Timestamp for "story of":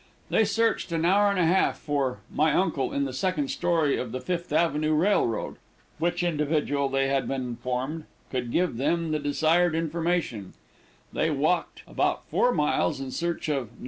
3.49-4.11